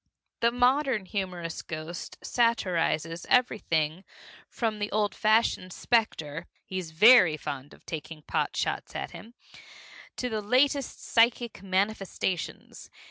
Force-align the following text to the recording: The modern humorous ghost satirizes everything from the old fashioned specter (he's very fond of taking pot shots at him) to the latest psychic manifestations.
The 0.39 0.49
modern 0.51 1.05
humorous 1.05 1.61
ghost 1.61 2.17
satirizes 2.23 3.23
everything 3.29 4.03
from 4.49 4.79
the 4.79 4.91
old 4.91 5.13
fashioned 5.13 5.71
specter 5.73 6.47
(he's 6.65 6.89
very 6.89 7.37
fond 7.37 7.71
of 7.71 7.85
taking 7.85 8.23
pot 8.23 8.55
shots 8.57 8.95
at 8.95 9.11
him) 9.11 9.35
to 10.15 10.27
the 10.27 10.41
latest 10.41 11.03
psychic 11.05 11.61
manifestations. 11.61 12.89